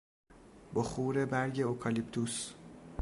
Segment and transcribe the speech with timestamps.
[0.73, 2.53] بخور برگ اکالیپتوس